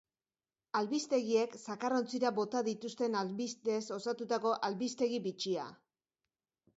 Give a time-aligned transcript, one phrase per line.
[0.77, 5.67] Albistegiek zakarrontzira bota dituzten albisteez osatutako albistegi bitxia!